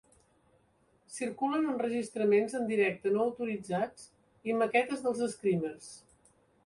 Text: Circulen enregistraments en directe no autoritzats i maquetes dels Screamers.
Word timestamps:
Circulen 1.17 1.67
enregistraments 1.73 2.57
en 2.59 2.65
directe 2.71 3.13
no 3.17 3.21
autoritzats 3.25 4.09
i 4.51 4.57
maquetes 4.63 5.05
dels 5.09 5.23
Screamers. 5.35 5.93